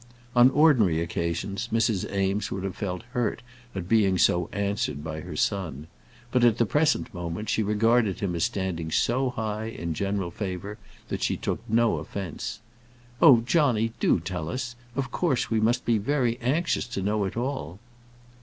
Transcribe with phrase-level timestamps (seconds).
[0.35, 2.11] On ordinary occasions, Mrs.
[2.11, 3.43] Eames would have felt hurt
[3.75, 5.85] at being so answered by her son;
[6.31, 10.79] but at the present moment she regarded him as standing so high in general favour
[11.09, 12.61] that she took no offence.
[13.21, 14.75] "Oh, Johnny, do tell us.
[14.95, 17.77] Of course we must be very anxious to know it all."